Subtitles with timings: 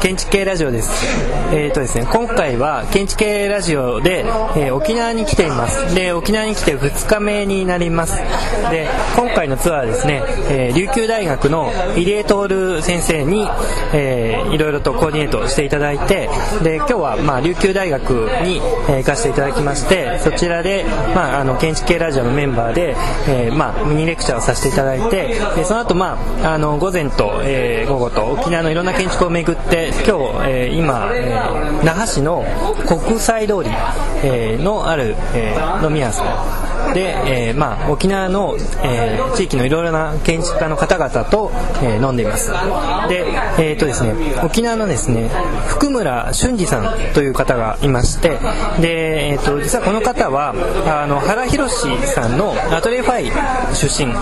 [0.00, 0.90] 建築系ラジオです。
[1.52, 4.20] えっ、ー、とですね、今回は建築系ラジオで、
[4.56, 5.94] えー、沖縄に来ています。
[5.94, 8.16] で、沖縄に来て2日目になります。
[8.70, 13.46] で、今回のツアーですね、えー、琉球大学の入江徹先生に、
[13.92, 16.30] えー、いろいろとコーディネートしていただいて、
[16.62, 18.10] で、今日は、まあ、琉球大学
[18.42, 22.96] に、えー、行かせていただきまして、そちらで、まあ、あの、建築系ラジオのメンバーで、
[23.28, 32.44] えー、まあ、ミニレクチャーをさせていただいて、で、その後、まあ、あの、午前と、えー、午後と沖縄のいろんな建築を巡って今日、えー、今、えー、那覇市の
[32.86, 33.70] 国際通り、
[34.22, 36.24] えー、のある、えー、飲み屋さ
[36.66, 36.69] ん。
[36.94, 41.50] で、えー、まあ、沖縄の、えー、地域のいろいろな建築家の方々と、
[41.82, 42.50] えー、飲んでいます。
[43.08, 43.26] で,、
[43.58, 45.30] えーとですね、沖縄のですね
[45.68, 48.38] 福村俊二さんという方がいまして
[48.80, 50.54] で、えーと、実はこの方は
[51.02, 51.72] あの原宏
[52.06, 53.30] さんのアトリエファイ
[53.74, 54.12] 出身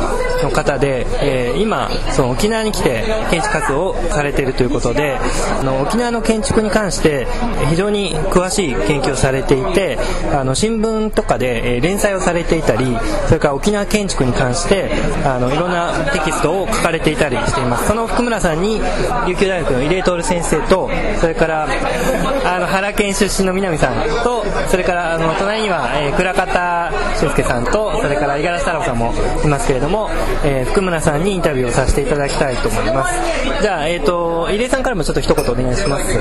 [0.43, 5.19] の方で、えー、今その沖縄に来て建築活動をされているということで
[5.61, 7.27] あの沖縄の建築に関して
[7.71, 9.99] 非常に詳しい研究をされていて
[10.33, 12.97] あの新聞とかで、え連載をされてていたり
[13.27, 14.91] それから沖縄建築に関して
[15.25, 17.87] あのいろんなテキストを書かれていたりしています。
[17.89, 18.81] その福村さんに
[19.27, 21.69] 琉球大学の入江徹先生とそれから
[22.45, 29.13] あの原県出身の南さんとそれからあの隣には、えー、倉方俊介さんとそれから五十嵐太郎さんも
[29.45, 30.09] いますけれども、
[30.45, 33.21] えー、福村さんにインタビューをさせていただきたいと思います。
[33.63, 36.19] じゃあ、えーと、入江さんからもちょっと一言お願いします。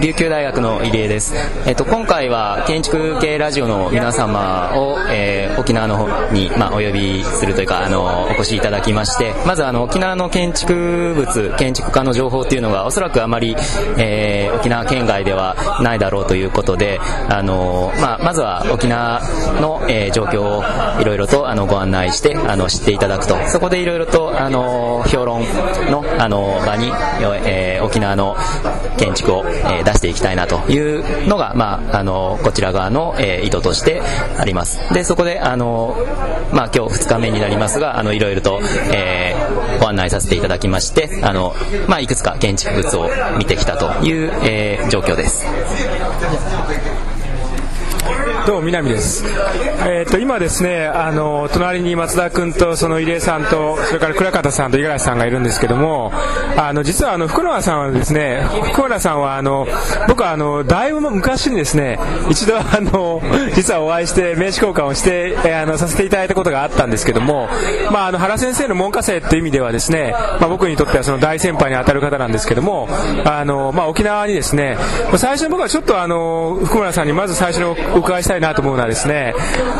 [0.00, 1.34] 琉球大学の入江です、
[1.66, 13.56] えっと、今回は建築系ラジオの皆様を、えー、沖縄の方に、まあ、お呼びするというかあのお越しいただきましてまずあの沖縄の建築物建築家の情報っていうのがおそらくあまり、
[13.98, 19.20] えー、沖縄県外ではないだろうということであの、まあ、まずは沖縄
[19.60, 23.36] の、えー、状況をいろいろとあのご案内してあの知っていただくと。
[23.48, 25.42] そこでいろいろとあの評論
[25.90, 26.90] のあの場に、
[27.44, 28.36] えー、沖縄の
[28.96, 34.02] 建築を、えー、出していきたいなというのが、まあ、あのこちら側の、えー、意図として
[34.38, 34.92] あります。
[34.92, 35.96] でそこであの、
[36.52, 38.60] まあ、今日2日目になりますがあのいろいろと、
[38.92, 41.54] えー、ご案内させていただきましてあの、
[41.88, 45.46] まあ、いくつか建築物を見てきたという、えー、状況です。
[48.46, 49.24] どうも南です、
[49.86, 56.10] えーと、今ですねあの隣に松田君とその入江さんとそれから倉方さんと五十嵐さんがいるんですけども
[56.56, 58.42] あの実はあの福永さんはですね
[58.72, 59.66] 福永さんはあの
[60.08, 61.98] 僕はあのだいぶ昔にですね
[62.30, 63.20] 一度あの
[63.54, 67.48] 実はお会いして名刺交換をして、えー、あのさせていただいたことがあったんですけども、
[67.92, 72.88] まあ、あの原先生の門下生っていう意味ではですね、まあ、僕にとってはその大先輩に当たる方なんですけども
[73.24, 74.78] あの、まあ、沖縄にですね
[75.16, 79.34] 最初に僕はちょっとあの福村さんにまず最初にお伺いしたいなと思うのはですね、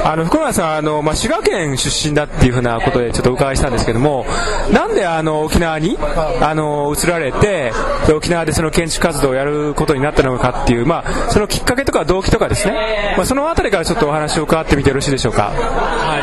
[0.04, 4.26] あの、福村さんあの、まあ、滋賀県出身だっていうふうなことでちょっとお伺いしたんですけども、
[4.72, 5.98] なんであの、沖縄に、
[6.40, 7.72] あの、移られて、
[8.14, 15.50] 沖縄でその建築活動をやることになったのかっていう、まあ、そのきっかけとか動機とかですね、まあ、そのあたりからちょっとお話を伺ってみてよろしいでしょうか？
[15.52, 16.22] はい。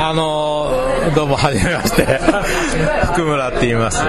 [0.00, 0.70] あの
[1.14, 2.20] どうもはじめまして、
[3.12, 4.00] 福村って言います。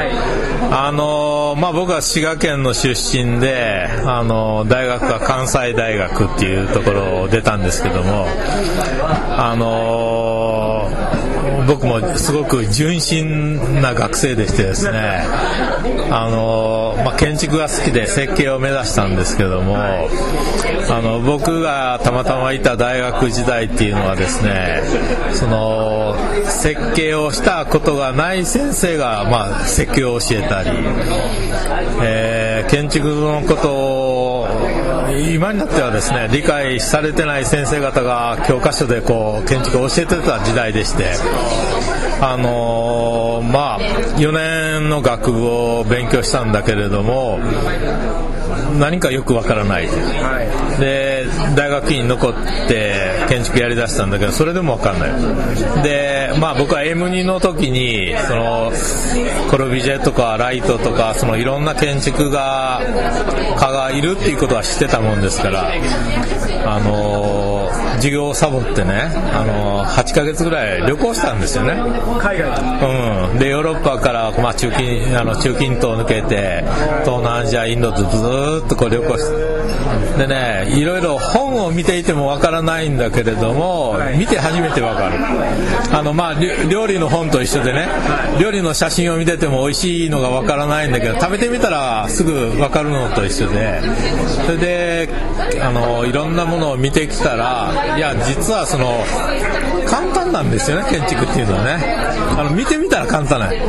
[0.71, 8.27] あのまあ、僕は滋賀県の出身で、あの大学は関西大学っていうところを出たんですけども、
[9.37, 10.58] あの
[11.69, 15.22] 僕もすごく純真な学生でしてですね、
[16.09, 24.81] あのまあ、建築が好きで設計を目指したんですけども、あの僕がたまたまいた大学時代っていうのはですね
[25.35, 26.16] その
[26.46, 30.72] 設計をしたことがない先生が、まあ、設計を教えたり、
[32.01, 34.08] えー、建築のことを
[35.19, 41.12] 今になってはですね理解されてない先生方が教科書でこう建築を教えてた時代でして
[42.22, 43.80] あのー、まあ
[44.18, 47.39] 4年の学部を勉強したんだけれども
[48.80, 51.08] 何かよくわからない、はい、で
[51.55, 52.33] 大学院に残っ
[52.67, 55.83] て建築やりだしたんだけどそれでもわかんない。
[55.83, 58.71] でまあ僕は M2 の時にその
[59.49, 62.81] コルビジェとかライトとかそのいろんな建築が
[63.57, 65.71] 家がいるっていうことは知ってたもんですから
[66.65, 71.73] あの授業をサボってねあの8ヶ月ぐらい旅行したんですよね。
[72.19, 73.39] 海外うん。
[73.39, 76.63] でヨーロッパから、まあ、中近あの中近東を抜けて
[77.03, 79.58] 東南アジアインドとずっとこう旅行して
[80.17, 85.17] でねいろいろ本を見ていてもわからないんだけれども、見て初めてわかる。
[85.91, 86.33] あのまあ
[86.69, 87.87] 料理の本と一緒でね
[88.39, 93.81] 料理の写真を見てても美味しいのがわからないんだけど食べてみたらすぐわかるのと一緒で。
[94.45, 95.09] それで
[95.61, 99.03] あのいろんなものを見てきたらいや実はその
[99.89, 102.19] 簡単なんですよね建築っていうのはね。
[102.39, 103.59] あの見てみたら簡単ない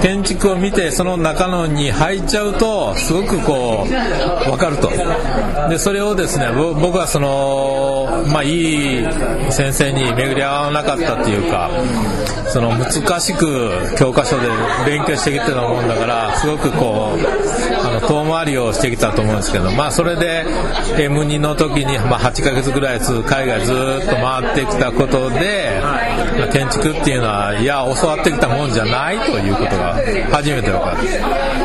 [0.00, 4.90] 建築を見てその中のに入っちゃうとすごくこう分かると。
[5.68, 9.06] でそれをですね僕はそのまあいい
[9.50, 11.70] 先生に巡り合わなかったっていうか
[12.48, 14.48] その難しく教科書で
[14.86, 17.53] 勉強してきてたもんだからすごくこう
[18.06, 20.44] 遠回りをしてきたと思うんですけどまあそれで
[20.96, 31.63] M2 の時に、まあ、8ヶ月ぐらい海外ずっと回ってきたことで、まあ、建築っていうのはいや教わってきたもんじゃないということが初めて分かる。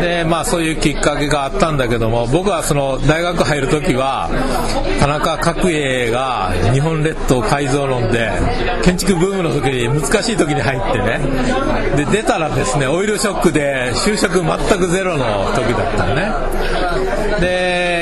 [0.00, 4.28] でまあそういうきっかけがあったんだけども僕はその大学入る時は
[5.00, 8.30] 田中角栄が日本列島改造論で
[8.82, 11.20] 建築ブームの時に難しい時に入ってね。
[11.96, 15.24] で出たらですねオイルショックで就職全くゼロの
[15.54, 16.30] 時だったのね。
[17.40, 17.97] で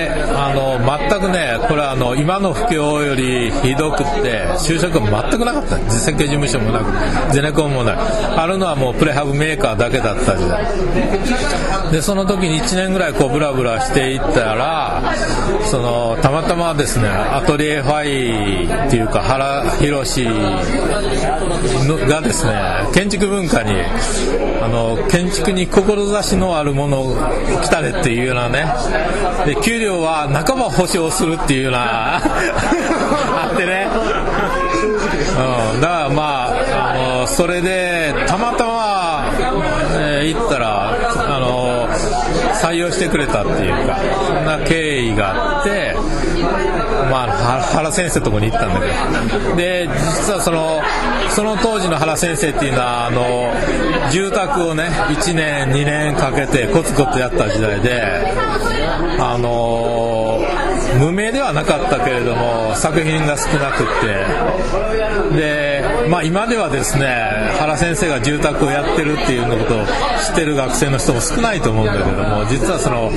[0.47, 0.79] あの
[1.11, 5.77] 全くねこれはあの今の不況よりひどくって就職全くなかった。
[5.91, 7.97] 設計事務所もなくゼネコンもない。
[7.97, 10.65] あるのはもうプレハブメーカーだけだった時代。
[11.91, 15.15] でその時に1年ぐらいこうブラブラしていったら
[15.65, 20.25] そのたまたまですねアトリエファイっていうか原宏
[22.09, 22.55] がですね
[22.93, 23.73] 建築文化に
[24.63, 27.17] あの建築に志のあるものを
[27.63, 28.67] 来たれっていうようなね。
[29.47, 32.21] で給料は半ば保証するっていうような。
[32.21, 33.89] あってね、
[35.73, 39.25] うん、だからまああのそれでたまたま、
[39.99, 41.89] えー、行ったらあの
[42.55, 45.97] 採用してくれたっていうかそんな経緯があって
[47.11, 48.87] まあ、原先生のとこに行ったんだけ
[49.39, 49.57] ど。
[49.57, 50.83] で実はその
[51.31, 53.53] その当時の原先生っていうのはあの
[54.11, 58.27] 住宅をね1年2年かけてコツコツやった時代で
[59.19, 60.16] あの
[60.99, 65.37] 無名ではなかったけれども作品が少なくって。
[65.37, 67.07] で、まあ、今ではですね
[67.59, 73.11] 原先生が住宅をやってるっていうのことを知ってる学生の人も少ないと思うんだけども実はその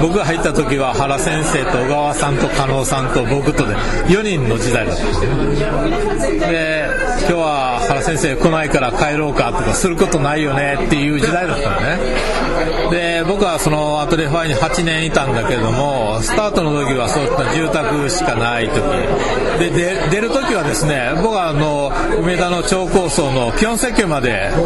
[0.00, 3.74] 僕が入った時は原先生と小川さんと加納さんと僕とで
[4.08, 6.38] 4人の時代だったんですね。
[6.40, 6.88] で
[7.22, 11.98] 今日は原先生来ないから帰ろうかとかすることないよねっていう時代だったのね。
[12.90, 18.82] で僕はそのアトリエファイに8年いたんだけどもスタートの時はそういった住宅しかない時。
[19.58, 24.56] でで出る時はですね僕はあの梅田の超高層の基本設計までい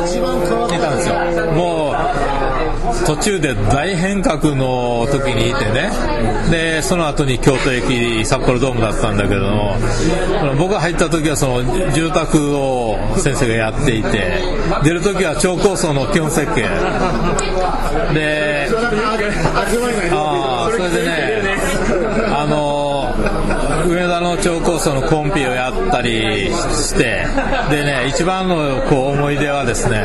[0.80, 1.52] たんですよ。
[1.52, 2.45] もう
[3.06, 5.90] 途中で大変革の時にいてね。
[6.50, 9.74] でその後に京都駅札幌ドームだったんだけども
[10.58, 14.40] 僕が入った時はその住宅を先生がやっていて
[14.84, 16.62] 出る時は超高層の基本設計。
[18.14, 18.68] で
[20.12, 21.25] ああそれでね
[23.88, 27.24] 上田の超高層のコンピをやったりして
[27.70, 30.02] でね一番のこう思い出はですね、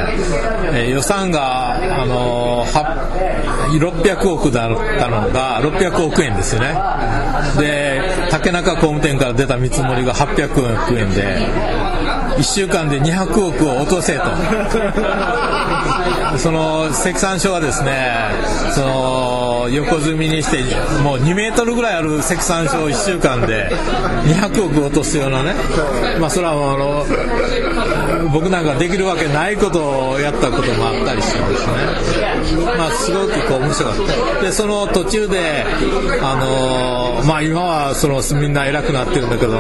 [0.74, 6.76] え予算があの600億だったのが600億円ですよね。
[7.58, 11.48] で竹中工務店から出た見積もりが800億円で
[12.42, 14.24] 1週間で200億を落とせと。
[16.40, 18.32] その積算書はですね
[18.74, 20.64] その横積みにして
[21.04, 23.70] もう2メートルぐらいある積算書を1週間で
[24.26, 25.54] 200億落とすようなね。
[26.20, 27.06] まあそれはあの
[28.30, 31.74] 僕なんかできるわけないことをやったこともあったりしてですね。
[32.78, 33.98] まあすごくこう面白かっ
[34.38, 34.42] た。
[34.42, 35.64] でその途中で
[36.22, 39.60] あのまあ今はそのみんな偉くなってるんだけど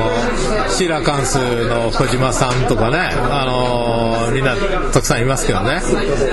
[0.69, 1.35] シーラカンス
[1.67, 4.55] の小島さんとかねあのみんな
[4.93, 5.81] たくさんいますけどね。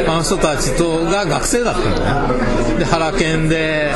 [0.06, 1.96] あの人たちとが学生だったの
[2.36, 2.78] ね。
[2.78, 3.92] で原研で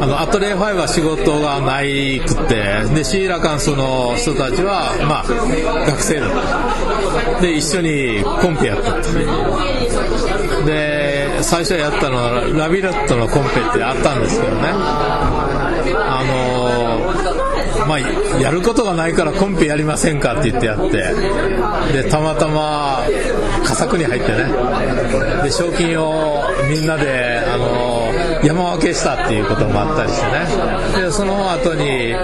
[0.00, 5.24] あのアトリエ5は仕事がないくってでシーラカンスの人たちはまあ
[5.86, 6.30] 学生だっ
[7.34, 7.40] た。
[7.42, 9.02] で一緒にコンペやったと
[10.64, 14.72] で最初やったのはラビレットのコンペってあったんですけどね。
[17.86, 18.00] まあ、
[18.40, 22.02] やることがないからコンペやりませんかって言ってやって。
[22.02, 23.04] でたまたま
[23.64, 24.44] 佳作に入ってね。
[25.42, 28.12] で賞金をみんなであの
[28.44, 30.26] 山分けしたっていうこともあったりして
[31.00, 31.04] ね。
[31.04, 32.14] でその後に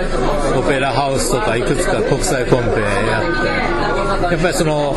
[0.57, 3.82] オペラハウスとかいくつか国際コンペやって。
[4.31, 4.95] やっぱりその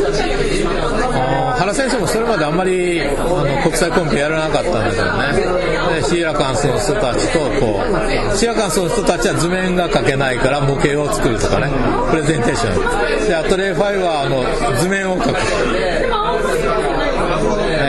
[1.58, 5.04] 原先生もそれまであんまりあの国際コンペやらなかったんだけど
[5.52, 5.96] ね。
[5.96, 7.82] でシーラカンスの人たちとこ
[8.34, 11.72] うシーラカンスの人たちは図面が描けないから模型を作るとかね。
[12.10, 13.28] プレゼンテーション。
[13.28, 14.44] でアトリエファイはあの
[14.80, 15.36] 図面を描く。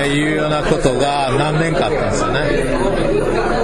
[0.09, 2.41] いうようなことが何年かあったんですよね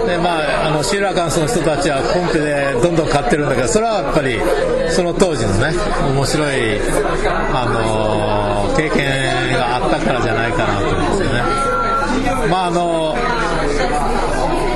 [0.06, 4.38] でまあ、あのシーラカンスの人たちはコンペでどんどん勝ってるんだけどそれはやっぱり
[4.90, 5.72] その当時のね
[6.14, 6.78] 面白い、
[7.52, 11.40] あの経験があったからじゃないかなと思うんですよね。
[12.50, 13.16] まああの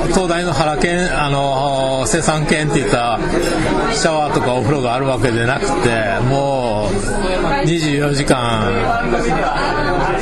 [0.09, 3.19] 東大の原研あの生産研っていった
[3.93, 8.73] シャワーとかお風呂があるわけでなくてもう24時間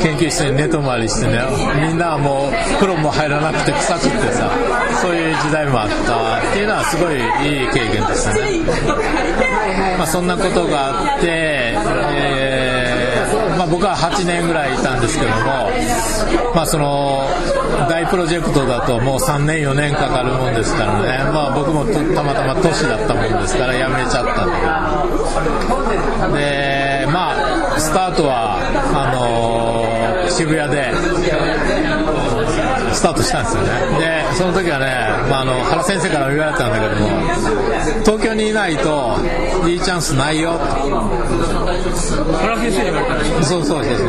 [0.02, 1.40] 研究室に寝泊まりしてね
[1.88, 4.50] みんなはもう風呂も入らなくて臭くてさ
[5.02, 8.60] そういう時代もあったっていうのはすごいいい経験でしたね、
[9.98, 15.70] まあ、そんなことがあって、えーまあ、僕は8年ぐらいいたんですけども、
[16.54, 17.26] まあ、その
[17.88, 24.46] 大プロジェクトだともう3年4年かかるもんですからね、まあ、僕もたまたま都市だったもんですから辞めちゃった
[26.28, 28.56] んででまあスタートは
[28.94, 29.74] あのー
[30.34, 30.90] 渋谷で
[32.94, 33.68] スタートしたんですよね。
[33.98, 34.86] でその時はね、
[35.28, 37.08] まあ、あの原先生からも言われたんだけども
[38.04, 39.16] 東京にいないと
[39.68, 40.52] いいチャンスないよ。
[40.52, 40.70] 原
[42.58, 43.42] 先生に言われたんですか？
[43.44, 44.08] そうそうそうそう。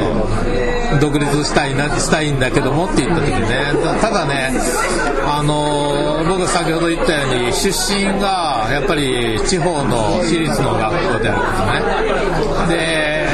[0.99, 3.39] 独立したいなしたいんだけどもって言った時ね。
[4.01, 4.51] ただね
[5.27, 11.35] あの僕が先ほど言ったように出身がやっぱり地方の私立の学校であ
[12.01, 12.37] るんで
[12.67, 12.77] すね。
[12.77, 13.25] で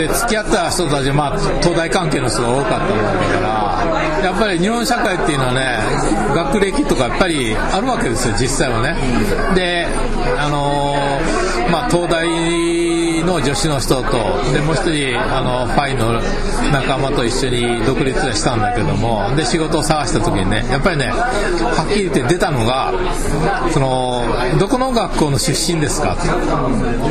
[0.00, 5.78] で付き合った人たちは、まあ、東大関係の人が多かったもんだからやっぱり日本社会っていうのはね
[6.34, 8.94] 学歴とかやっぱりあるわけですよ実際はね。
[9.54, 9.86] で
[10.38, 10.94] あの
[11.70, 12.79] まあ東大
[13.22, 14.12] の助手の人と
[14.52, 16.20] でもう1人あのファイの
[16.72, 22.92] 仲間と一緒に独立したんだけどもで仕事を探した時にねやっぱりねはっきり言って出たのが
[23.72, 24.24] その
[24.58, 26.16] どこの学校の出身ですか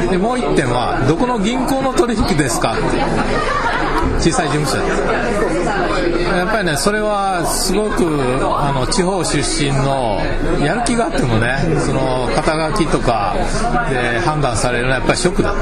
[0.09, 3.68] でもう1点はどこの銀行の取引ですかって。
[4.19, 4.77] 小さい事務所。
[6.29, 8.05] やっぱりねそれはすごく
[8.57, 10.19] あの地方出身の
[10.63, 13.35] やる気があってもねその肩書きとか
[13.89, 15.53] で判断されるのはやっぱりショックだ。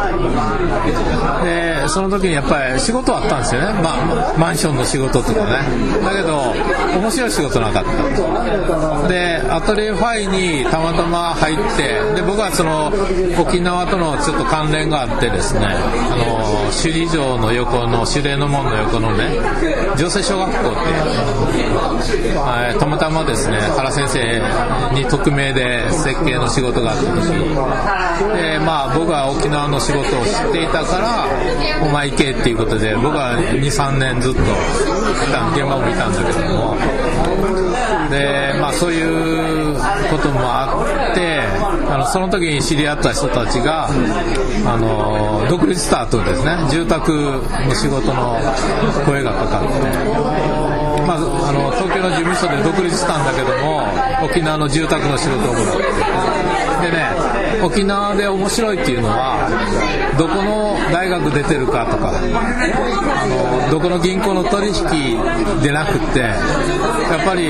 [1.43, 5.59] でその時にやっぱり仕事はあったんですよね、まあ、マンションの仕事とかね。
[6.03, 6.53] だけど
[6.95, 9.07] 面白い仕事なかった。
[9.07, 12.91] でアトリエファイにたまたま入ってで僕はその
[13.39, 19.29] 沖縄とのちょっと関連があってですねあの首里城の横の守礼の門の横のね
[19.97, 20.67] 女性小学校って
[22.37, 31.27] はいたまたまですね原先生に匿名で設計の仕事があった時でまあ僕は沖縄の仕事を知っていたから
[31.85, 34.41] お前行けっていうことで僕は23年ずっと
[35.55, 36.76] 現場もいたんだけども
[38.09, 39.75] でまあそういう
[40.09, 41.41] こともあって
[41.89, 46.57] あのその時に知り合った人たちがあの独立スタートですね。
[46.69, 48.37] 住宅の仕事の
[49.05, 49.67] 声がかかって。
[51.07, 53.81] まあ、あの東京の事務所で独立したんだけども
[54.25, 56.91] 沖縄の住宅の仕事をもらって。
[56.91, 59.49] でね沖縄で面白いっていうのは
[60.17, 66.35] どこの大学出てるかとかあのどこの銀行の取引でなくってや
[67.21, 67.49] っぱり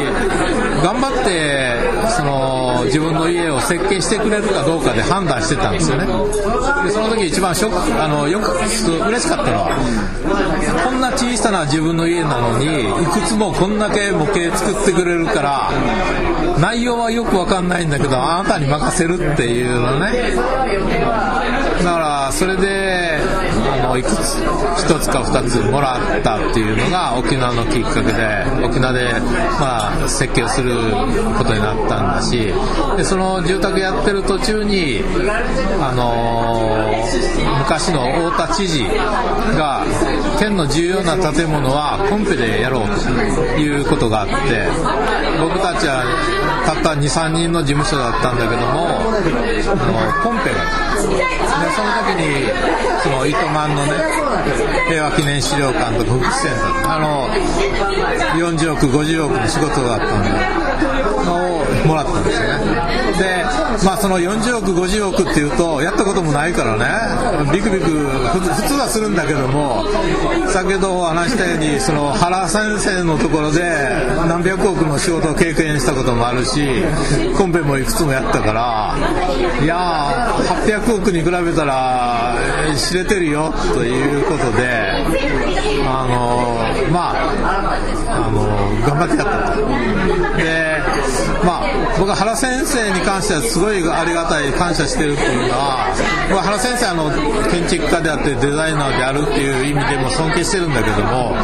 [0.84, 1.78] 頑張って
[2.16, 6.06] その自分の家を設計してくれるかどうかで判断してたんですよね。
[6.84, 9.76] でその時一番ショックあのよく嬉しかったのは
[10.86, 15.72] こんな小さな自分の家なのにいくつもこんだけ模型作ってくれるから
[16.60, 20.36] 内容はよくわかんないんだけどあなたに任せるっていうのね。
[21.84, 24.38] だからそれであのいくつ
[24.78, 29.14] 一つか二つもらったっていうのが沖縄のきっかけで沖縄で、
[29.60, 30.72] まあ、設計をする
[31.38, 32.54] ことになったんだし
[32.98, 35.02] でその住宅やってる途中に、
[35.80, 36.78] あの
[37.60, 38.84] 昔の太田知事
[39.58, 39.86] が
[40.40, 42.94] 県の重要な建物はコンペでやろうと
[43.60, 44.34] いうことがあって
[45.40, 46.04] 僕たちは
[46.66, 48.88] たった23人の事務所だったんだけども
[49.68, 52.52] あのコンペがでその時に
[53.08, 53.94] その糸満のね
[54.90, 57.30] 平和記念資料館とか福祉センターあの
[58.36, 60.68] 40億50億の仕事があったんで
[61.26, 62.97] のをもらったんですよね。
[63.18, 63.44] で
[63.86, 66.86] まあその40億50億っていうとやったこともないからね。
[67.52, 69.86] ビクビク普通はするんだけども
[70.48, 73.62] 先ほど話したようにその原先生のところで
[74.28, 76.84] 何百億の仕事を経験したこともあるし
[77.38, 78.96] コンペもいくつもやったから
[79.64, 82.36] いやー800億に比べたら
[82.76, 84.92] 知れてるよということで
[85.86, 87.68] あのまあ
[88.10, 88.48] あの
[88.86, 89.68] 頑張ってやったと。
[90.38, 90.77] で
[91.46, 95.94] まあ僕は原先生に関してはすごいありがたい感謝してるっていうのは
[96.30, 97.12] 僕は原先生あの
[97.50, 101.36] 建築家であってデザイナーであるっていう意味でも尊敬してるんだけども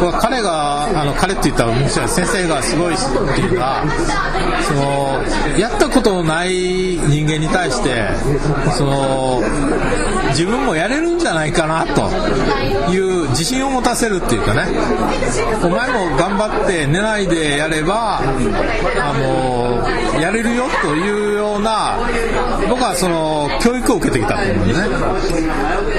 [0.00, 2.96] 僕は彼があの彼って言ったらむしろ先生がすごいっ
[3.34, 3.84] ていうのは
[4.66, 8.08] そのやったことのない人間に対して
[8.76, 9.42] その
[10.30, 12.08] 自分もやれるんじゃないかなと
[12.90, 14.66] いう自信を持たせるっていうかね。
[15.62, 18.20] お前も頑張って寝ないでやれば
[19.00, 21.98] あのやれるよというような
[22.68, 24.74] 僕はその教育を受けてきたと思うんで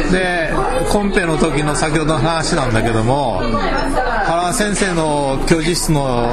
[0.03, 0.19] すね。
[0.19, 0.53] で
[0.89, 3.41] コンペの時の先ほどの話なんだけども
[4.25, 6.29] 原先生の教授室の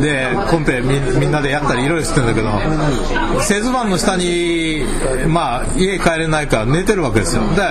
[0.00, 4.84] でコンペみんなでやったりいろいろしてるんだけど製図板の下に
[5.28, 7.42] まあ家帰れないから寝てるわけですよ。
[7.54, 7.62] で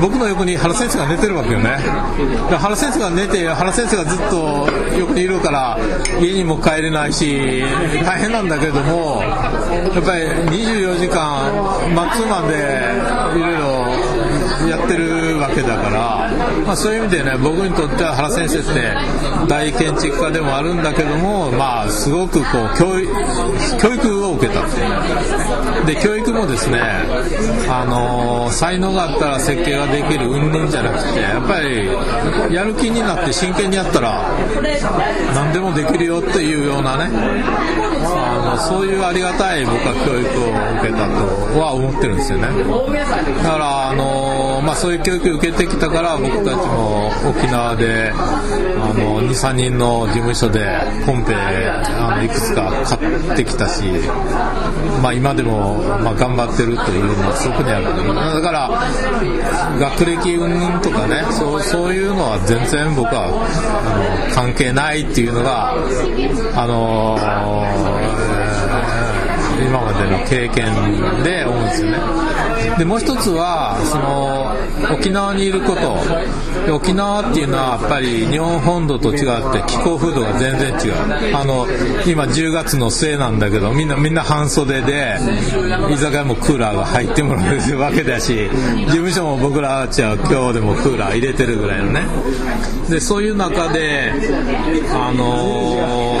[0.00, 1.78] 僕の横に原先生が寝てるわけよね。
[2.50, 5.78] で原先生が寝て原先生がずっと横にいるから
[6.20, 7.62] 家にも帰れないし
[8.04, 10.24] 大変なんだけどもやっぱり
[10.58, 11.52] 24時間
[11.94, 12.54] マッツーマンで
[13.36, 13.66] いろいろ
[14.68, 15.85] やってるわけだから、
[16.66, 23.12] まあ、そういう意味でね僕にとっては原先生って大建築家でもあるんだけども、まあ、すごくこう教育
[23.78, 24.66] 教育を受けた。
[25.86, 26.80] で教育もですね、
[27.68, 34.34] あのー才能があったら設計ができる云々じゃなくてやっぱりやる気になって真剣にやったら
[35.34, 37.10] 何でもできるよっていうようなね
[38.04, 40.46] あのそういうありがたい僕は教育を
[40.80, 42.48] 受けたとは思ってるんですよね。
[43.42, 50.64] だから、あのまあ、そういう教育を受けてきたから僕たちも沖縄で23人の事務所で
[51.04, 53.84] コンペあのいくつか買ってきたし、
[55.02, 58.70] まあ、今でも、まあ、頑張ってるというのはそこにあるだから
[59.78, 67.16] 学歴云々とかねそうそういうのは全然僕はあの関係ないっていうのがあの
[69.64, 70.66] 今までの経験
[71.22, 71.98] で思うんですよね。
[72.78, 75.96] でもう一つはその沖縄にいること。
[76.72, 81.36] 沖縄っていうのはやっぱり日本本土と違って気候風土が全然違う。
[81.36, 81.66] あの
[82.06, 85.16] 今10月の末なんだけどみんなみんな半袖で
[85.90, 88.48] 居酒屋もクーラーが入ってもらうわけだし
[88.86, 92.02] 事務所も僕らたちは今日でもクーラー入れてるぐらいのね。
[92.90, 94.12] でそういう中で
[94.92, 96.20] あの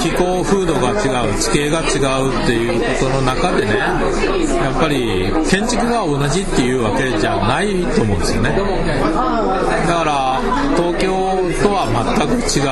[0.00, 8.50] 気候風土が違う地形が違うっていうことの中でねやっぱり建築が同じっていうわけじゃないと思うんですよね。
[8.50, 8.56] だ
[9.94, 10.40] から
[10.76, 11.08] 東京
[11.62, 12.70] とは全く違う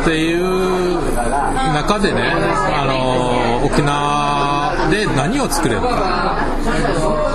[0.00, 0.90] っていう
[1.74, 7.29] 中でねあの沖縄で何を作れるか。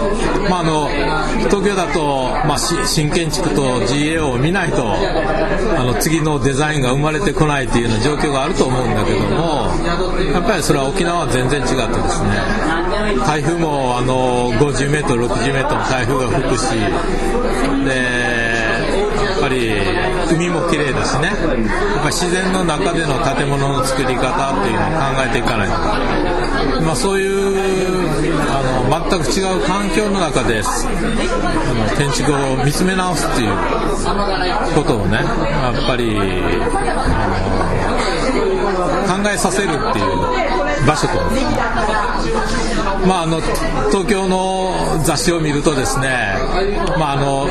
[0.50, 0.90] まあ、あの
[1.50, 4.94] 東京だと、まあ、新建築と GAO を見ないと
[5.78, 9.70] あの次のデザインが生まれてこないというような状況があると思うんだけども
[10.34, 12.76] やっぱりそれは沖縄は全然違ってですね。
[13.26, 16.70] 台風も50メートル60メートルの台風が吹くし
[17.86, 18.25] で
[19.46, 19.70] ぱり
[20.34, 21.28] 海も綺麗だしね。
[21.28, 21.38] やっ
[22.02, 27.36] ぱ自然の中での建物の作り方っていうのを考えていかないと、まあ、そういう
[28.50, 30.66] あの全く違う環境の中であ
[31.74, 33.52] の建築を見つめ直すっていう
[34.76, 36.22] ことをねやっぱりあ
[37.60, 37.65] の
[39.08, 41.14] 考えさせるっていう場所と。
[43.08, 43.40] まあ、あの
[43.92, 46.36] 東京の雑誌を見るとですね、
[46.98, 47.48] まあ、あの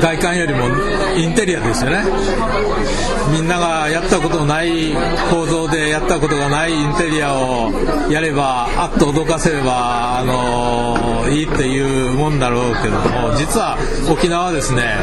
[0.00, 0.66] 外観よりも
[1.16, 2.04] インテリアですよね。
[3.32, 4.92] みんながやったことのない
[5.30, 7.70] 構造でやったことがないインテリアを
[8.10, 13.76] やればあっと脅かせればあのいいっていうもんだろうけども実は
[14.10, 14.96] 沖縄はですね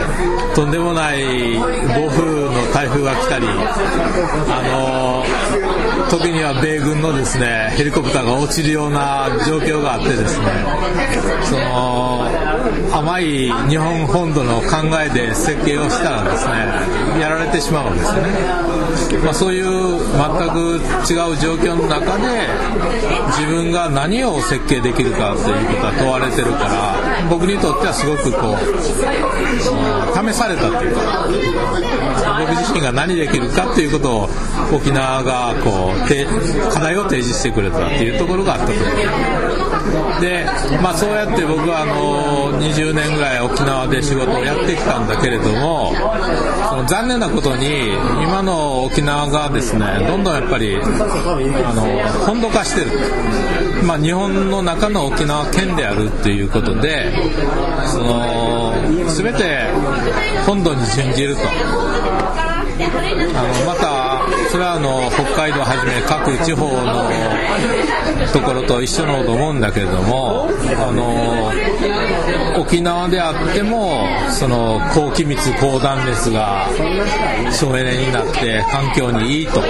[0.55, 10.45] とんでもない暴風の台風が来たりあの時には米軍のですねヘリコプターが落ちるような状況があってですね
[11.43, 12.25] その
[12.97, 18.29] 甘い日本本土の考えで設計をしたらですねやられてしまうんですよね、
[19.23, 20.79] まあ、そういう全く
[21.11, 22.47] 違う状況の中で
[23.37, 31.27] 自分が何を設計できるかということは問われてるから僕にとってはすごくこう試されたっていうか
[32.39, 34.29] 僕自身が何できるかっていうことを
[34.73, 40.21] 沖縄がこう課題を提示してくれたっていうところがあったと思う。
[40.21, 40.45] で、
[40.81, 45.93] まあ、そうやって僕はあの20年ぐらい沖縄で仕事をやってきたんだけれども
[46.69, 52.91] その残念なことに今の沖縄がですねどんどんやっぱりあの本土化してる、
[53.85, 57.11] まあ、日本の中の沖縄県であるっていうことで
[57.91, 58.73] その
[59.07, 59.67] 全て
[60.45, 61.41] 本土に準じると。
[62.77, 67.09] あのまたそれはあの北海道はじめ各地方の
[68.33, 71.51] ところと一緒のと思うんだけれどもあの
[72.57, 76.69] 沖縄であってもその高気密高断熱が
[77.51, 79.61] 省エネになって環境にいいと。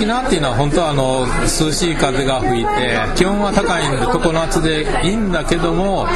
[0.00, 6.06] 沖縄っていうのは本当はあの涼しい風が吹いて気温は高いんで常夏でいいんだけども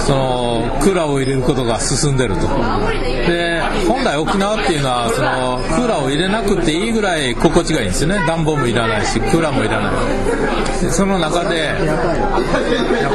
[0.00, 2.40] そのクーラーを入れることが進んでると。
[2.42, 8.18] で本来沖縄っていうのはそのクーラーを入れなくていいぐらい心地がいいんですよね。
[8.26, 9.94] 暖房もいらないしクーラーもいらない。
[10.82, 11.78] でその中でやっ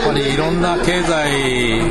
[0.08, 1.84] ぱりいろんな経済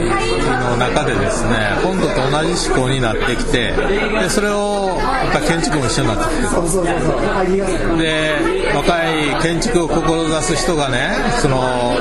[0.64, 3.74] の中でですね本土と同じ思考になってきて
[4.22, 7.97] でそれをやっぱ建築も一緒になってきてる。
[7.98, 11.10] で若い建築を志す人がね
[11.42, 11.94] その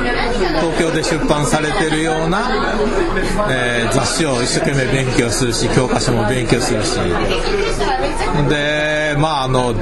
[0.61, 2.75] 東京で出版されてるような、
[3.49, 6.97] えー、雑誌を一生懸命勉強するし教科書も勉強するし。
[8.49, 9.73] でまああの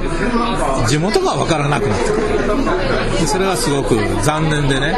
[0.88, 4.96] 地元が分からなくなってくるそれはすごく残念でね。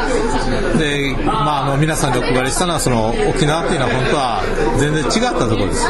[0.78, 4.42] で、まあ、あの皆さんにお配りしたのはその沖縄っていうのは本当は
[4.78, 5.86] 全然違ったところです。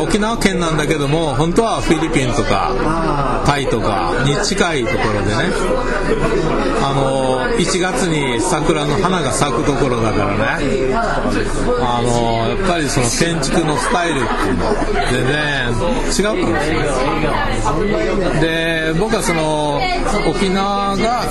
[0.00, 5.52] 沖縄県なんだけども本当はフィリピンとかタイとかに近いところでね。
[6.82, 10.96] あの1月に桜の花が咲くところだからね。
[11.80, 14.74] あのやっぱりその建築のスタイルっていうのは
[15.12, 19.80] 全然違うと思うんですよで僕はその
[20.28, 21.24] 沖縄が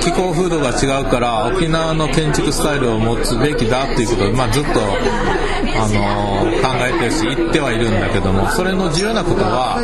[0.00, 4.70] 気候風土が違うから沖縄の建築スタイルを持つべきだっていうことを、まあ、ずっと
[5.74, 9.80] あの考えてるし言ってはいるんだけどもそれの重要なことは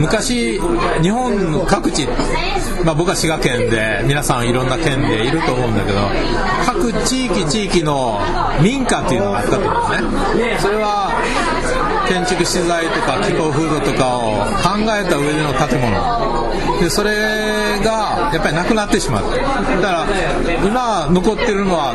[0.00, 0.60] 昔
[1.02, 2.06] 日本各地、
[2.84, 5.98] まあ、僕は滋賀県で皆さんいろんな県でいると思うんだけど
[6.64, 8.20] 各地域地域の
[8.62, 10.58] 民家っていうのがあったと思うんですね。
[10.60, 11.10] それは
[12.08, 16.48] 建築資材とか気候風土とかを考えた上での建物。
[16.80, 17.10] でそれ
[17.80, 20.06] がやっぱりなくなってしまうだから
[20.64, 21.92] 今残ってるのは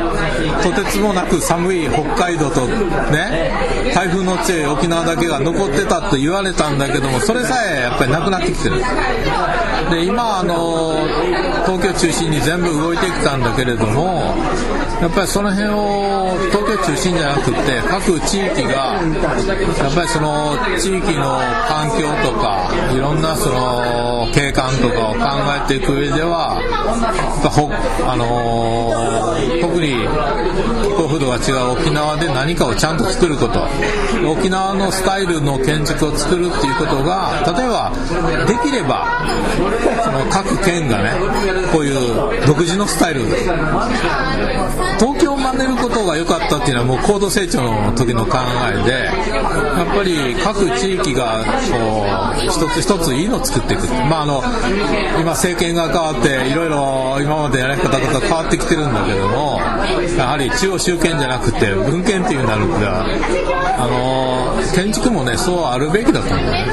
[0.62, 2.66] とてつもなく寒い北海道と
[3.10, 3.50] ね
[3.94, 8.76] 台風の強い沖縄だけが残ってたと言われたんだけどもそれさえやっぱりなくなってきてる。
[9.90, 10.94] で今あの
[11.66, 14.34] 東京中心に全部動いてきたんだけれども
[15.00, 25.20] やっぱりその辺を東中心じゃなくて各地域がやっぱりその地域の環境とかいろんなその景観とかを考
[25.64, 26.60] えていく上では
[28.06, 29.94] あのー、特に
[30.82, 33.64] 気候風土が違う沖縄で何かをちゃんと作ること。
[34.26, 37.92] 沖縄のスタイルの建築を作るっていうことが例えば
[38.46, 39.22] できれば
[40.02, 41.12] その各県がね
[41.72, 43.24] こういう独自のスタイル。
[44.98, 46.03] 東京を真似ること
[46.64, 48.38] っていうのはもう高度成長の時の考
[48.72, 52.06] えでやっぱり各地域がこ
[52.40, 54.42] う一つ一ついいのを作っていく、まあ、あの
[55.20, 59.60] 今政権が変わっていろいろ今までやり方とか変わってきてるんだけども
[60.16, 66.66] やはり中央集権じゃなくて文献っていうなるからあの建築もねそうあるべきだと思うね。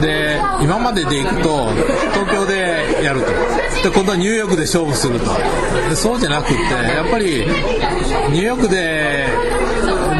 [0.00, 1.68] で今まででいくと
[2.14, 3.53] 東京でやると。
[3.84, 5.26] で今度はニューヨークで勝負すると。
[5.90, 7.44] でそうじゃなくってやっぱり
[8.32, 9.26] ニューヨークで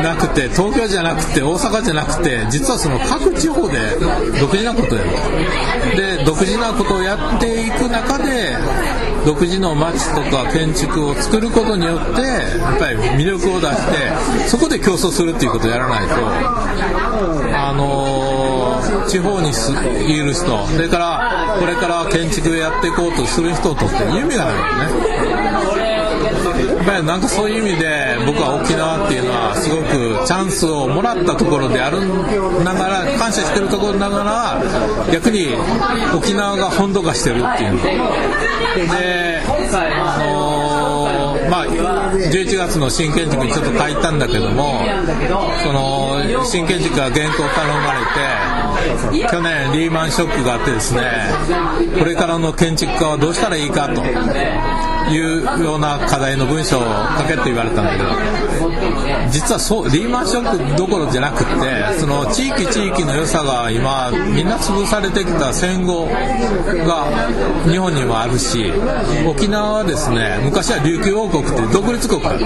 [0.02, 3.78] なくて東京じゃなくて大阪じゃなくて実はその各地方で
[4.38, 8.54] 独自なことをやるで独自なことをやっていく中で
[9.24, 12.22] 独自の街とか建築を作ることによって
[12.58, 13.76] やっぱり魅力を出し
[14.42, 16.14] てそこで競争するっていうことをやらないと
[17.56, 25.13] あのー、地方にいる人それからこれから建築をやっていこうとする人にとって意味がないよね。
[26.84, 32.00] ぱりなんかそういう意味で僕は沖縄っていうのはすごくチャンスをもらったところである
[32.64, 35.48] ながら感謝してるところながら逆に
[36.16, 39.40] 沖縄が本土化してるっていうで
[39.72, 41.66] あのー、まあ
[42.14, 44.80] 11月の新建築にちょっと書いたんだけども
[45.62, 48.00] その新建築が原稿頼まれ
[49.20, 51.02] て去年リーマンショックがあってですね
[51.98, 54.02] これからの建築家はどうしたらいいかと。
[55.10, 56.82] いうような課題の文章を
[57.18, 58.34] 書けと言われたんだけど
[59.30, 67.28] 実はそうリーマンショックどころじゃなくてその地域地域の良さが今みんな潰されてきた戦後が
[67.70, 68.72] 日本にもあるし
[69.26, 72.44] 沖縄はですね昔は琉球王国って独立国だで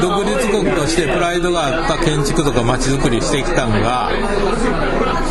[0.00, 4.10] 独立国としてプライドがあった建築とか街づくりしてきたのが、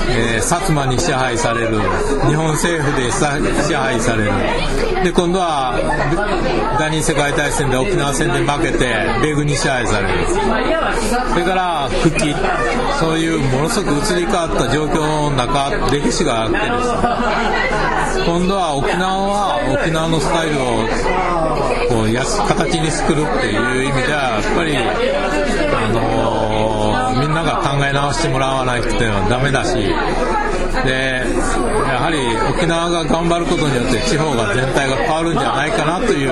[0.10, 1.80] えー、薩摩に支配される
[2.28, 4.32] 日本政府で支配される。
[5.04, 5.78] で今度は
[6.78, 10.36] 第二次世界大戦で沖縄戦で負けて米軍に支配されるそ
[11.40, 12.36] れから復帰
[13.00, 20.88] そういうものすごく移り変わった状況の中歴史があってですね今度は沖縄は沖縄のスタイルを
[21.90, 28.90] こうや形に作るっていう意味ではやっぱりあの、みんなが考え直してもらわないと
[29.30, 31.24] ダメだしで
[31.88, 32.25] やはり
[32.56, 36.32] 沖縄が頑張ることによって地方が全体が変わるんじゃないかなという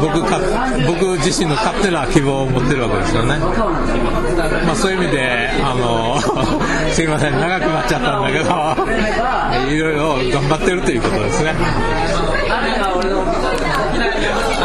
[0.00, 0.40] 僕か
[0.86, 6.20] 僕自身の勝手な希望を持ってるわけですよね、まあ、そういう意味であの
[6.92, 11.54] すいません長くなっちゃったんだけど いろいろ頑張ってるということですね。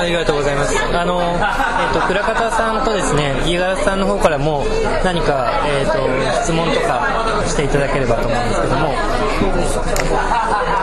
[0.05, 0.77] ありがとうございます。
[0.77, 4.63] あの、えっ、ー、と、倉方さんとですね、家柄さんの方からも
[5.03, 5.97] 何か、えっ、ー、と、
[6.43, 8.93] 質問とかしていただければと思うんですけども。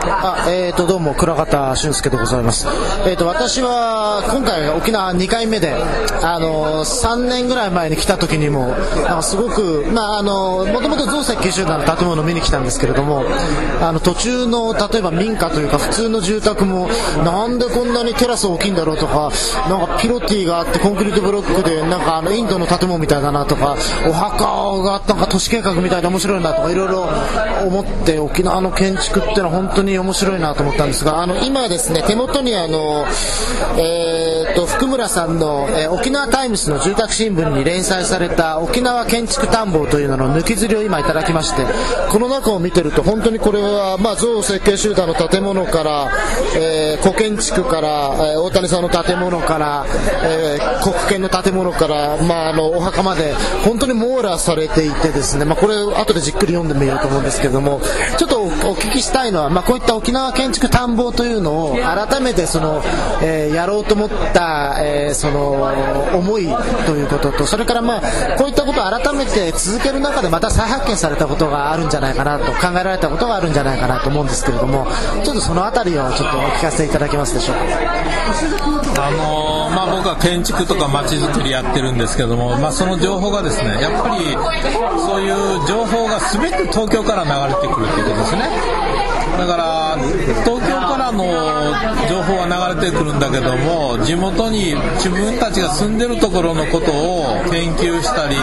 [0.05, 2.67] あ、え、ー、と、どうも、倉方俊介でございます。
[3.07, 5.73] えっ、と、私は、今回沖縄2回目で、
[6.21, 13.23] あの、3年ぐらい前に来た時にも、なんかすごく、まあ、あの、もともと造石九州団の建物を見に来たんですけれども、
[13.81, 16.89] あの、途中の、例えば民家というか、普通の住宅も、
[17.23, 19.31] なんでこんなにテラス大きいんだろうとか、
[19.69, 27.07] なんかピロティがあってコンクリートブロックで、なんかあのインドの建物みたいだなとか、お墓がなんか都市計画みたいで面白いなとかいろいろ
[27.65, 33.05] 思って沖縄の建築ってのは本当にに面白いなと思ったんですが、あの今ですね、手元にあの、
[33.77, 41.65] えー、と、福村さんの、えー、沖縄タイムスの住宅新聞に連載された沖縄建築探訪というのの抜きずりを今いただきまして、
[42.11, 46.11] この中を見てると本当にこれは、まあ、造設計集団の建物から、
[46.57, 49.85] えー、古建築から、えー、大谷さんの建物から、
[50.25, 57.81] えー、国権の建物から、まあ、あのお墓まで本当に網羅されていてですね、まあ、これ後でじっくり読んでみようと思うんですけれども
[58.17, 62.81] ちょっとお聞きしたいのは、まあ、こういった沖縄建築探訪というのを改めてその、
[63.21, 65.53] えー、やろうと思った、えー、その
[66.13, 66.47] 思い
[66.85, 68.01] ということとそれから、まあ、
[68.37, 74.87] こういったことを改めて続ける中でまた再発見されたことがあるんじゃないかなと考えられたことがあるんじゃないかなと思うんですけれども
[75.23, 77.63] ちょっとその辺りをちょっとお聞かせいただけますでしょうか？
[79.07, 84.31] あのー、まあ、僕は建築とか街づくりやってるんですけども、まあ、その情報がですねやっぱり
[85.01, 88.43] そういう情報が全て東京から流れてくるっていうことですね
[89.37, 89.97] だから
[90.43, 90.82] 東京
[91.13, 91.23] の
[92.09, 98.35] 情報は流れてくるんだけども地元に自分たちが住んでるところのことを研究したり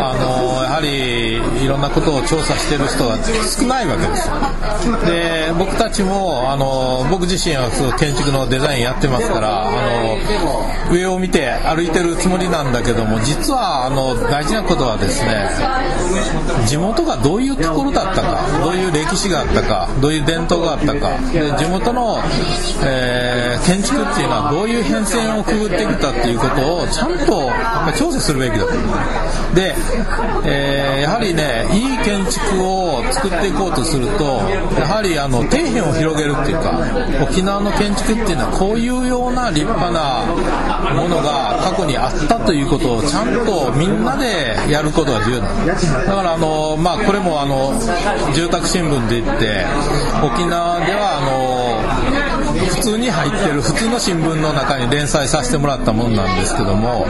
[0.00, 4.30] あのやはりいろんなことを調査してる人が少ないわけです
[5.06, 9.72] で僕たちもあの僕自身は建築のデザインやってますからあ
[10.88, 15.48] の上を見て歩いてるつもりなんだけども実はあの大事なことはですね
[16.66, 22.18] 地元がどういうところだったかどういう歴史があったかどういう伝統があったかで地元の、
[22.84, 29.54] えー、建築っていうのはどういう変遷をくぐってきたっていうことをちゃんとやっぱ調査するべきだと思う。
[29.54, 29.74] で、
[30.44, 34.24] えー、やはりねいい建築を作っていこうとすると
[34.78, 36.80] やはりあの底辺を広げるっていうか
[37.22, 40.24] 沖縄の建築っていうのはこういうような立派な
[40.94, 45.48] ものが過去にあったということをちゃんとみんなでやることが重要だ。
[46.06, 47.72] だからあの、まあ、これもあの
[48.34, 49.64] 住宅新聞で言って
[50.24, 51.67] 沖縄ではあの
[52.88, 57.06] 通に入ってる普通の新聞の中に連載させてもらったものなんですけども、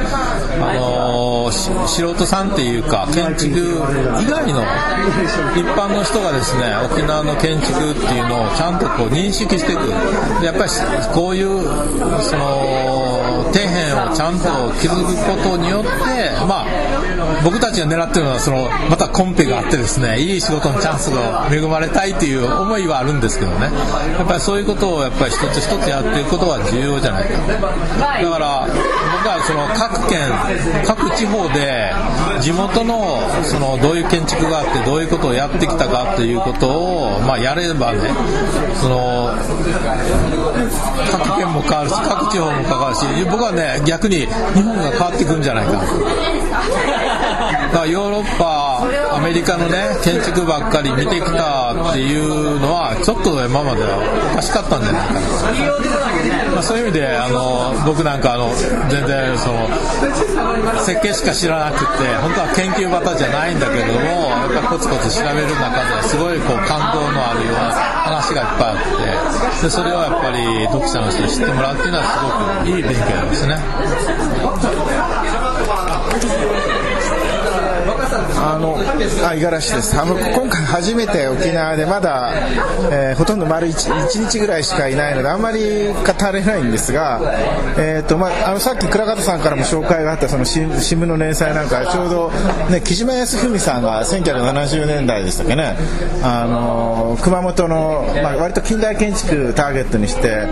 [0.61, 3.59] あの素人さんっていうか建築
[4.21, 4.63] 以外の
[5.55, 9.89] 一般の人がですね沖縄の建築っていうのをちゃんとこう認識していく。
[10.45, 10.71] やっぱり
[11.15, 11.63] こういう
[12.23, 13.28] その
[13.59, 15.89] 底辺をちゃんと築くことによって
[16.47, 23.69] まあ僕たちが狙ってるのはそのまたコンペがあってですねいい仕事のチャンスが恵まれたいという思いはあるんですけどね。
[24.19, 30.29] やっぱりそういうことをやっぱり一つ一つやっていくことは重要じゃないかだから僕はその各県
[30.85, 31.93] 各地方で
[32.41, 38.11] 地元のそのどういう建築があってどういうことをやってきたかということを、まあ、やればね
[38.81, 39.35] その
[41.11, 44.27] 各県も変わるし各地方も変わるし僕はね逆に日
[44.63, 45.83] 本が変わっていくんじゃないか
[47.73, 53.99] だヨーロッパアメリカのね建築ばっかり見てきたっていうのはちょっと今までは
[54.33, 58.51] おかしかったんじゃないかな、まあ、そういう意味であの僕なんかあの
[58.89, 59.69] 全然その
[60.85, 67.73] 設計しか知らなくて本当は研究型じゃないんだけどもやっぱコツコツ調べる中ではすごいこう感動のあるような
[68.09, 73.59] 話がいっぱいあってでそれをやっぱり読者の人に知ってもらうっていうのはすごくいい勉強ですね。
[78.41, 78.79] あの
[79.27, 80.01] あ五十嵐です。
[80.01, 82.33] あの今回初めて沖縄でまだ、
[82.91, 87.21] えー、ほとんど丸 1, 日ぐらいしかいないのであんまり語れないんですが、
[87.77, 92.31] えーとまあ、あのさっき倉方さんからも紹介があったその新聞の連載なんかちょうど、
[92.71, 95.77] ね、木島康文さんが1970年代でしたっけね。
[96.23, 100.47] あの熊本の、まあ、割と近代建築ターゲットにして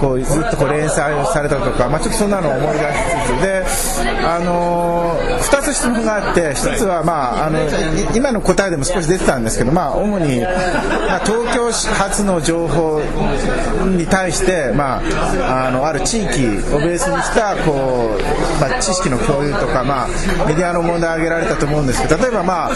[0.00, 2.84] こうずっとこう連載をされたとか、まあ、ちょっとそんなのを思い出し
[3.26, 7.58] つつで、あの2つ質問があって1つは、まあ、あの
[8.14, 13.00] 今の答えでも少し出てたんですけど、まあ、主に、まあ、東京発の情報
[13.96, 20.08] に対して、まあ、あのある地域をベースにしたこう、まあ、知識の共有とか、まあ、
[20.46, 22.72] メディアの問題を挙げられたと思うんですけど例えば、まあ、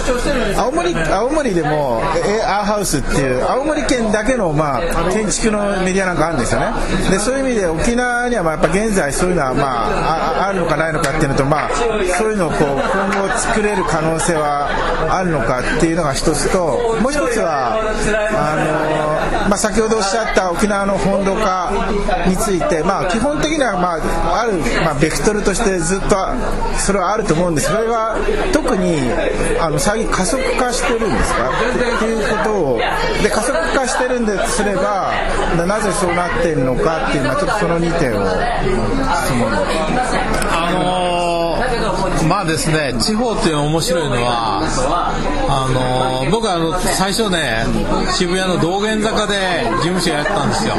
[0.59, 6.67] 青森青森でもエアーハウスっていう青森県だけの、まあ、建築のメディアなんかあるんですよね。
[7.11, 11.71] でそういう意味で沖縄にはまあやっぱ現在そういうのは、まあ、ああるのかないのかっていうのと、まあ、
[12.19, 14.69] そういうのをこう今後作れる可能性は
[15.11, 16.59] あるのかっていうのが一つと
[17.01, 21.71] もう一つはあの、まあ、先ほどおっしゃった沖縄の本土化
[22.29, 26.17] について、まあ、基本的には、まあ、ある、まあ、ベクトルとしてずっと
[26.79, 27.71] それはあると思うんです。
[27.71, 28.17] それは
[28.53, 28.97] 特に
[29.61, 31.51] あの最近加速化してるんですか？
[31.51, 32.79] っていうことを
[33.23, 35.13] で加速化してるんですれば
[35.67, 38.25] なぜそうなってるのかっていうのはちょっとその2点を
[39.23, 39.49] 質問
[40.51, 41.02] あのー、
[42.33, 44.65] まあですね地方っていうのは面白いのは
[45.53, 47.67] あの、僕はあの最初ね
[48.17, 50.75] 渋谷の道玄坂で事務所やってたんですよ。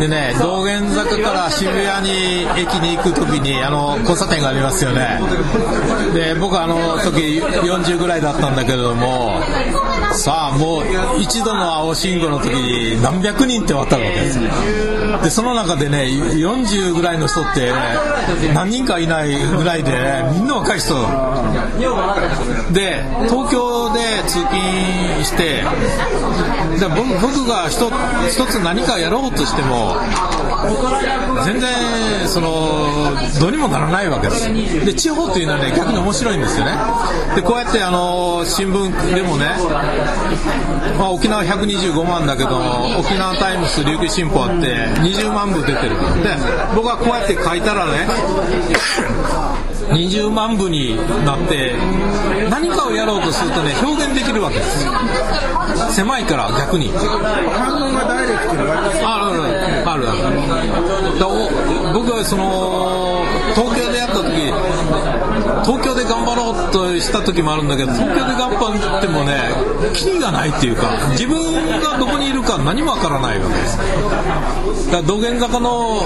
[0.00, 5.20] でね道玄坂から渋谷に駅に行く時にあの交差点がありますよね。
[6.14, 9.42] で僕はあの時40ぐらいだったんだけれども
[10.12, 10.82] さあもう
[11.20, 14.40] 一度の青信号の時に何百人って渡るわけです
[15.22, 17.72] でその中でね40ぐらいの人って、
[18.54, 20.94] 何人かいないぐらいで、みんな若い人
[22.72, 25.64] で東京で通勤して
[26.78, 26.86] で
[27.20, 27.90] 僕が一
[28.46, 29.96] つ何かやろうとしても
[31.44, 32.48] 全然その
[33.40, 34.52] どうにもならないわけです。
[34.84, 36.72] で地方っていうのはね逆に面白いんですよね。
[37.34, 39.56] でこうやってあの新聞でもね、
[40.98, 42.58] まあ、沖縄125万だけど
[42.98, 45.90] 沖縄タイムス琉球新報あって20万部出てる
[46.22, 46.36] で
[46.74, 48.06] 僕はこうやって書いたらね
[49.90, 51.74] 20万部になって
[52.50, 54.86] 何かをやろうとするとね表現できるわけです。
[55.94, 56.88] 狭いから逆に。
[56.88, 58.64] 反応がダイレクトにあ
[59.32, 59.42] る
[59.88, 60.18] あるある。
[61.94, 64.28] 僕はその東京でやった時
[65.68, 69.36] 東京で頑張ろうとした時もあるんだけど東京で頑張ってもね
[69.92, 71.52] キリがないっていうか自分
[71.82, 73.76] がどこにいるか何もわからないわけです。
[74.86, 76.00] だから道玄坂の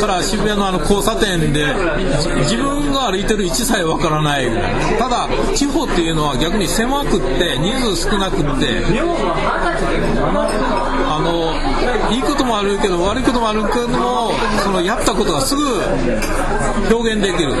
[0.00, 1.66] から渋谷のあの交差点で
[2.48, 4.48] 自分が歩いてる位置さえわからない。
[4.98, 8.80] ただ地方っていうのは逆に狭くって人数少なくって
[11.14, 11.54] あの
[12.12, 15.62] いいこともあるけど悪いこともあるけどもそのやったことがすぐ
[16.90, 17.54] 表現できる。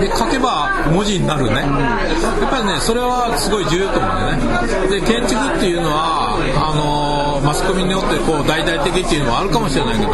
[0.00, 1.56] で書けば文字になるね。
[1.56, 5.00] やっぱりねそれはすごい重要と思うんだよね。
[5.00, 10.12] で建築っていうのはあのマスコミによってこう大々的っていうのもあるかもしれないけど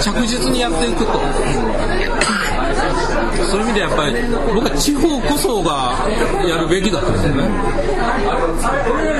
[0.00, 1.12] 着実にやっていくと。
[3.50, 4.14] そういう意味でやっぱり
[4.54, 5.94] 僕は地方こそが
[6.48, 7.48] やるべきだと思うね。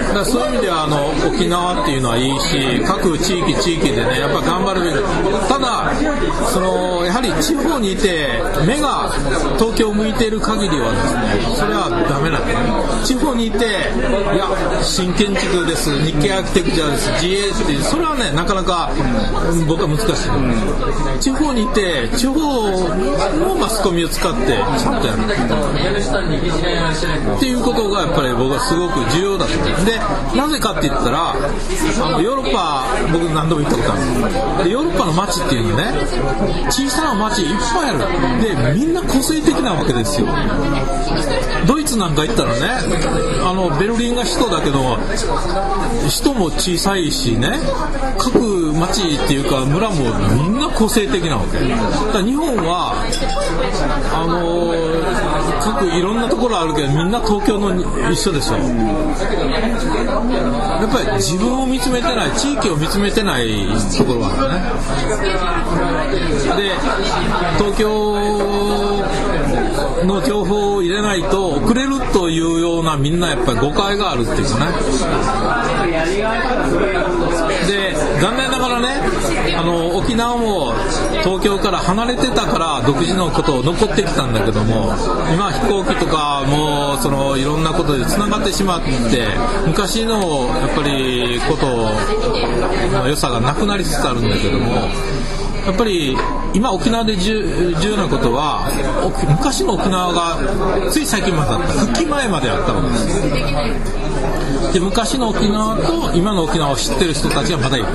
[0.09, 4.97] だからそういう意味ではあの沖縄っていうのはいいし各地域地域でねやっぱ頑張るべき
[5.49, 5.93] ただ
[6.51, 8.29] そのやはり地方にいて
[8.67, 9.11] 目が
[9.59, 13.61] 東京を向いている限りはですねそれはダメなんだ地方にいてい
[14.39, 14.49] や
[14.83, 15.91] 新建築です。
[16.05, 17.11] 日系アーキテクチャです。
[17.21, 18.91] GA ってそれはねなかなか
[19.67, 21.21] 僕は難しい。
[21.21, 25.23] 地方にいて地方のマスコミを使ってちゃんとやる
[27.37, 29.69] っていうことがやっぱり僕はすごく重要だと思う。
[29.85, 29.99] で
[30.37, 31.35] なぜかって言ったらあ
[32.13, 33.97] のヨーロッパ僕何度も行ったことあ
[34.59, 35.93] るでヨーロッパの街っていうのね
[36.71, 37.99] 小さな街いっぱいある。
[38.43, 40.27] でみんな個性的なわけですよ。
[41.67, 42.61] ドイツなんか行ったらね
[43.45, 44.97] あのベルリンが首都だけど
[46.09, 47.59] 首都も小さいしね
[48.19, 48.39] 各
[48.73, 49.97] 町っていうか村も
[50.35, 51.59] みんな個性的なわけ。
[51.59, 51.67] だ
[52.13, 52.95] から日本は
[53.85, 57.75] あのー、各いろんなところあるけどみんな東京の
[58.11, 58.57] 一緒でしょ。
[58.57, 58.63] や
[60.87, 64.61] っぱり自分を見つめてない地域を見つめてないところがあるね。
[66.57, 66.73] で
[67.59, 68.17] 東京
[70.05, 74.67] の情報を入れないと遅れるというようなみんなやっぱり誤解があるっていうかね。
[77.67, 78.89] で残念ながらね
[79.57, 80.75] あの沖縄も
[81.25, 84.93] 東京から離れてたから独自のことを残ってきたんだけども
[85.35, 88.89] 今飛行機とかもうそのいろんなことでつながってしまって
[89.67, 91.67] 昔のやっぱりこと
[92.99, 94.73] の良さがなくなりつつあるんだけども
[95.67, 96.17] やっぱり
[96.55, 98.71] 今沖縄で重要なことは
[99.29, 101.73] 昔の沖縄がつい最近まであった。
[101.73, 104.18] 復帰前まであったわけです。
[104.73, 107.87] で昔の沖縄と今の沖縄を知ってる人たちがまだいる。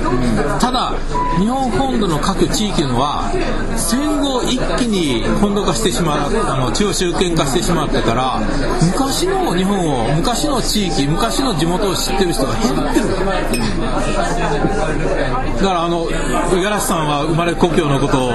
[0.60, 0.92] ただ
[1.38, 3.30] 日本本土の各地域のは
[3.76, 8.40] 戦後一気に本土化してしまうあの中央集権化してしまってから
[8.82, 13.08] 昔の日本を昔の地域昔の地元を知ってる人が減ってる。
[15.56, 16.10] だからあの五
[16.60, 18.32] 十嵐さんは生まれ故郷のことを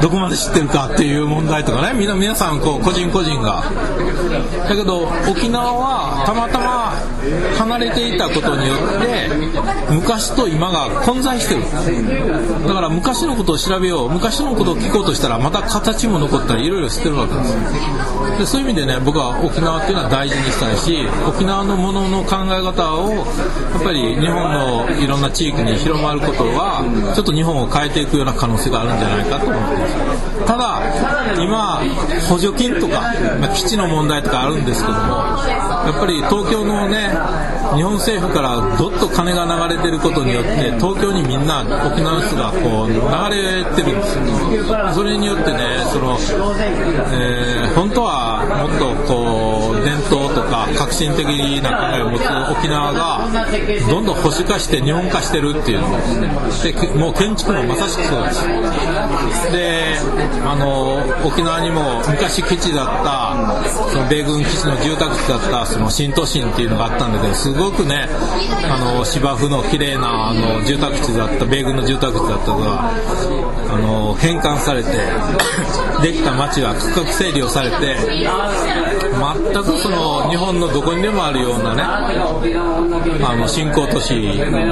[0.00, 3.64] どこまで知ってるかっていう問題とかねみんな皆さんこう個人個人が。
[4.68, 6.94] だけど沖縄はたまたま
[7.58, 9.28] 離れていたことによって
[9.92, 11.62] 昔と今が混在してる。
[12.66, 17.56] だから昔のことを調べよう昔のことを聞こうとしたらまた形も残ったりいろいろ知ってるわけです。
[18.38, 23.22] でそういう意味でね僕は沖縄っていうのは大事にしたいし沖縄のものの考え方をや
[23.78, 26.82] っぱり日本のいろんな地域に広まることは
[27.14, 30.46] ちょっと日本を変えていくような可能性があるんじゃないかと思ってます。
[30.46, 30.80] ただ
[31.38, 31.82] 今
[32.28, 33.12] 補助金とか、
[33.54, 42.96] 基地の問題とかあるんですけどもやっぱり東京のね系，日本政府からどっと金が流れてることによって東京にみんな沖縄の人がこう流
[43.36, 46.18] れてるんですそれによってねその、
[47.12, 51.26] えー、本当はもっとこう伝統とか革新的
[51.62, 52.22] な考えを持つ
[52.58, 53.28] 沖縄が
[53.88, 59.52] どんどん保守化して日本化してるっていうでもう建築もまさしくそうです。
[59.52, 59.94] で
[60.44, 68.08] あの沖縄にも昔基地だったその米軍基地の住宅地だったその新都心っていうのがあったんだけどすごごくね
[68.64, 74.88] あの芝生の綺麗なあの住宅地だった米軍の住宅地だったのがあの返還されて
[76.02, 77.76] できた町は区画整理をされて
[79.20, 84.14] 全くその日本のどこにでもあるようなねあの新興都市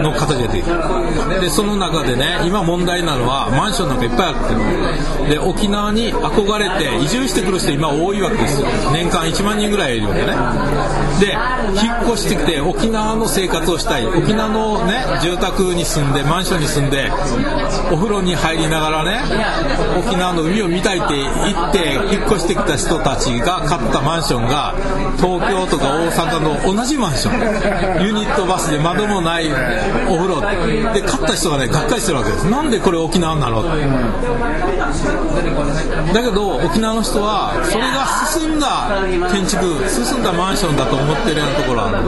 [0.02, 0.62] の形がで。
[0.62, 8.66] きるでその中でね今問題なのはマンションなんかいっぱいあってで沖縄に憧れて移住してくる人今多いわけですよ。
[8.92, 10.32] 年間1万人ぐらいいるわけね。
[11.20, 11.36] で
[11.82, 14.06] 引っ越してきて沖縄の生活をしたい。
[14.06, 17.10] 沖縄のね住宅に住んでマンションに住んで
[17.92, 19.20] お風呂に入りながらね
[19.98, 24.37] 沖縄の海を見たいって言って引っ越してきた人たちが買ったマンション。
[24.46, 24.74] が
[25.16, 29.48] 東京とか大阪の同じマンションユニットバスで窓もない
[30.08, 30.40] お風呂
[30.92, 32.48] で買った人がねがっかりしてるわけです。
[32.48, 33.62] なんでこれ沖縄なの
[36.12, 38.88] だけど沖縄の人はそれが進んだ
[39.32, 41.98] 建築進んだマンションだと思ってるようなところある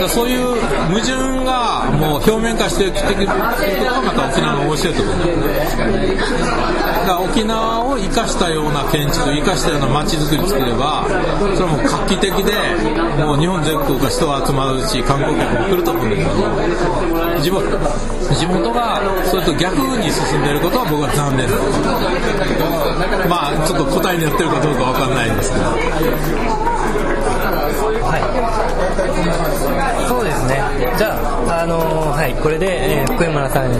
[0.00, 0.08] だ。
[0.08, 0.56] そういう
[0.88, 3.44] 矛盾がもう表面化してきてくることが
[4.02, 5.26] また沖縄の面白いところだ
[7.06, 11.08] から沖縄を生かしたような建築生かしたような街づくり作れば
[11.56, 12.52] それはもう画期的で
[13.24, 16.44] もう日本全国から人が集まるし観光客も来ると思うんですけど
[17.40, 17.64] 地元
[18.36, 21.48] 地元がそれと逆に進んでいることは僕は残念
[23.28, 25.64] まあちょっと答えになってるかどうかわかんないんですけど
[28.08, 28.22] はい、
[30.08, 30.56] そうですね。
[30.96, 31.14] じゃ
[31.46, 33.70] あ、あのー、はい、これで、えー、福山さん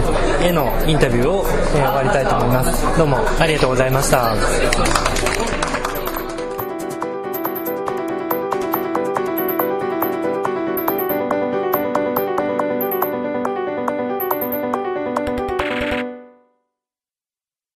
[0.43, 2.97] へのインタビューを、えー、終わりたいと思います。
[2.97, 5.58] どうもありがとうございました。